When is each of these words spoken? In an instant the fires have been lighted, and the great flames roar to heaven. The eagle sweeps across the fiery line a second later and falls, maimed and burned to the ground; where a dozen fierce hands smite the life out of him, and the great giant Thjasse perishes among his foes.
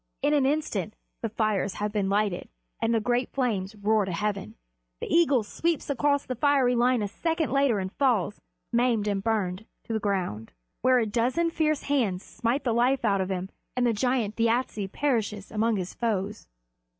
In 0.23 0.33
an 0.33 0.47
instant 0.47 0.95
the 1.21 1.29
fires 1.29 1.75
have 1.75 1.91
been 1.91 2.09
lighted, 2.09 2.49
and 2.81 2.91
the 2.91 2.99
great 2.99 3.31
flames 3.33 3.75
roar 3.75 4.03
to 4.05 4.11
heaven. 4.11 4.55
The 4.99 5.05
eagle 5.05 5.43
sweeps 5.43 5.91
across 5.91 6.25
the 6.25 6.33
fiery 6.33 6.73
line 6.73 7.03
a 7.03 7.07
second 7.07 7.51
later 7.51 7.77
and 7.77 7.93
falls, 7.93 8.41
maimed 8.73 9.07
and 9.07 9.23
burned 9.23 9.67
to 9.83 9.93
the 9.93 9.99
ground; 9.99 10.53
where 10.81 10.97
a 10.97 11.05
dozen 11.05 11.51
fierce 11.51 11.83
hands 11.83 12.23
smite 12.23 12.63
the 12.63 12.73
life 12.73 13.05
out 13.05 13.21
of 13.21 13.29
him, 13.29 13.51
and 13.77 13.85
the 13.85 13.91
great 13.91 13.97
giant 13.99 14.35
Thjasse 14.37 14.91
perishes 14.91 15.51
among 15.51 15.75
his 15.75 15.93
foes. 15.93 16.47